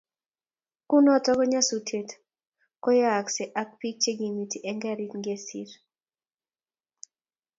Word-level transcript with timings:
kunoto 0.89 1.29
ko 1.37 1.43
nyasusiet 1.51 2.09
koyayasgei 2.83 3.53
ak 3.61 3.69
biik 3.79 3.97
chegimuti 4.03 4.57
eng 4.69 4.79
karit 4.83 5.11
ngesiir 5.19 5.69